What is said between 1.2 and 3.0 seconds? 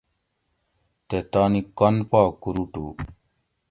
تانی کُن پا کُروٹو